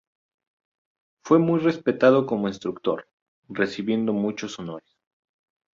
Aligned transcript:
Fue 1.23 1.37
muy 1.37 1.59
respetado 1.59 2.25
como 2.25 2.47
instructor, 2.47 3.07
recibiendo 3.47 4.13
muchos 4.13 4.57
honores. 4.57 4.97